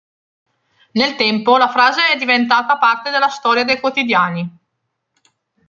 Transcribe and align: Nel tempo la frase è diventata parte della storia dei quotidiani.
Nel 0.93 1.15
tempo 1.15 1.57
la 1.57 1.69
frase 1.69 2.07
è 2.07 2.17
diventata 2.17 2.79
parte 2.79 3.11
della 3.11 3.29
storia 3.29 3.63
dei 3.63 3.79
quotidiani. 3.79 4.57